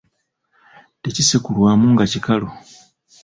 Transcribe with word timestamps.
Tekisekulwamu 1.01 1.85
nga 1.93 2.05
kikalu. 2.11 2.49